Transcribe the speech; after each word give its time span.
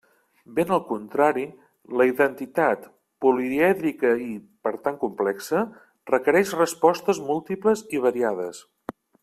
Ben 0.59 0.71
al 0.75 0.79
contrari, 0.85 1.43
la 1.99 2.07
identitat, 2.11 2.87
polièdrica 3.25 4.15
i, 4.23 4.31
per 4.69 4.73
tant, 4.87 4.99
complexa, 5.05 5.63
requereix 6.15 6.55
respostes 6.63 7.21
múltiples 7.29 7.85
i 7.99 8.03
variades. 8.09 8.65